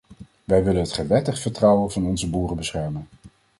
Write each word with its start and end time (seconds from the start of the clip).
Wij 0.43 0.63
willen 0.63 0.81
het 0.81 0.93
gewettigd 0.93 1.39
vertrouwen 1.39 1.91
van 1.91 2.05
onze 2.05 2.29
boeren 2.29 2.57
beschermen. 2.57 3.07